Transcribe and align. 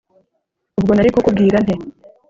ubwo 0.79 0.91
nari 0.93 1.09
kukubwira 1.13 1.57
nte 1.65 1.75